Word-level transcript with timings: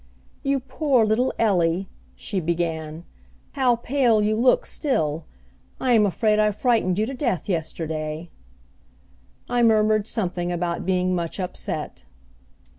"You 0.41 0.59
poor 0.59 1.05
little 1.05 1.31
Ellie," 1.37 1.87
she 2.15 2.39
began, 2.39 3.03
"how 3.51 3.75
pale 3.75 4.19
you 4.19 4.35
look 4.35 4.65
still! 4.65 5.25
I 5.79 5.93
am 5.93 6.07
afraid 6.07 6.39
I 6.39 6.49
frightened 6.49 6.97
you 6.97 7.05
to 7.05 7.13
death 7.13 7.47
yesterday." 7.47 8.31
I 9.47 9.61
murmured 9.61 10.07
something 10.07 10.51
about 10.51 10.87
being 10.87 11.13
much 11.13 11.39
upset. 11.39 12.03